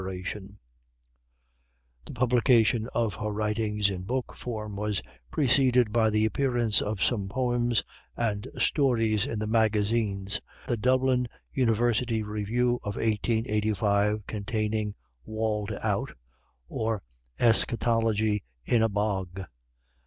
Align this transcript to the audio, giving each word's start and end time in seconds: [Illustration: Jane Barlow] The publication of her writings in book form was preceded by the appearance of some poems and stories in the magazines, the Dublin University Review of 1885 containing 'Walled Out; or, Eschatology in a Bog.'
[Illustration: 0.01 0.41
Jane 0.41 0.47
Barlow] 0.55 0.59
The 2.05 2.13
publication 2.13 2.89
of 2.95 3.13
her 3.13 3.29
writings 3.29 3.87
in 3.91 4.01
book 4.01 4.33
form 4.35 4.75
was 4.75 4.99
preceded 5.29 5.91
by 5.93 6.09
the 6.09 6.25
appearance 6.25 6.81
of 6.81 7.03
some 7.03 7.29
poems 7.29 7.83
and 8.17 8.47
stories 8.57 9.27
in 9.27 9.37
the 9.37 9.45
magazines, 9.45 10.41
the 10.65 10.75
Dublin 10.75 11.27
University 11.53 12.23
Review 12.23 12.79
of 12.83 12.95
1885 12.95 14.25
containing 14.25 14.95
'Walled 15.23 15.71
Out; 15.83 16.13
or, 16.67 17.03
Eschatology 17.39 18.41
in 18.65 18.81
a 18.81 18.89
Bog.' 18.89 19.41